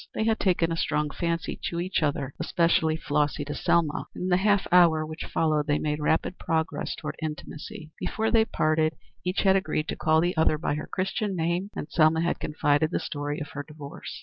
They 0.15 0.23
had 0.23 0.39
taken 0.39 0.71
a 0.71 0.75
strong 0.77 1.11
fancy 1.11 1.59
to 1.69 1.79
each 1.79 2.01
other, 2.01 2.33
especially 2.39 2.97
Flossy 2.97 3.45
to 3.45 3.53
Selma, 3.53 4.07
and 4.15 4.23
in 4.23 4.29
the 4.29 4.37
half 4.37 4.65
hour 4.71 5.05
which 5.05 5.25
followed 5.25 5.67
they 5.67 5.77
made 5.77 5.99
rapid 5.99 6.39
progress 6.39 6.95
toward 6.95 7.17
intimacy. 7.21 7.91
Before 7.99 8.31
they 8.31 8.45
parted 8.45 8.95
each 9.23 9.41
had 9.41 9.55
agreed 9.55 9.87
to 9.89 9.95
call 9.95 10.19
the 10.19 10.35
other 10.35 10.57
by 10.57 10.73
her 10.73 10.87
Christian 10.91 11.35
name, 11.35 11.69
and 11.75 11.87
Selma 11.87 12.21
had 12.21 12.39
confided 12.39 12.89
the 12.89 12.97
story 12.97 13.39
of 13.39 13.49
her 13.49 13.61
divorce. 13.61 14.19